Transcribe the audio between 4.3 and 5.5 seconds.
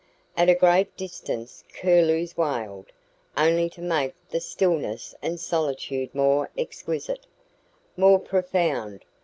the stillness and